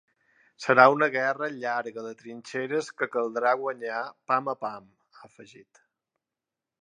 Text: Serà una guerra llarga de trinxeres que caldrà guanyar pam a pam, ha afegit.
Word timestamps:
Serà 0.63 0.85
una 0.93 1.09
guerra 1.15 1.49
llarga 1.57 2.05
de 2.07 2.13
trinxeres 2.21 2.89
que 3.01 3.09
caldrà 3.17 3.53
guanyar 3.65 4.01
pam 4.31 4.53
a 4.55 4.57
pam, 4.67 4.89
ha 5.19 5.25
afegit. 5.29 5.85